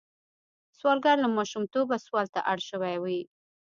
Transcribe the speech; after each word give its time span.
سوالګر 0.77 1.17
له 1.21 1.29
ماشومتوبه 1.37 1.95
سوال 2.05 2.27
ته 2.33 2.39
اړ 2.51 2.59
شوی 2.69 2.95
وي 3.03 3.19